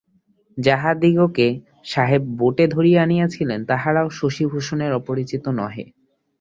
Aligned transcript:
যাহাদিগকে 0.57 1.47
সাহেব 1.85 2.21
বোটে 2.39 2.65
ধরিয়া 2.67 2.99
আনিয়াছিলেন 3.03 3.59
তাহারাও 3.65 4.07
শশিভূষণের 4.11 4.91
অপরিচিত 4.93 5.43
নহে। 5.59 5.85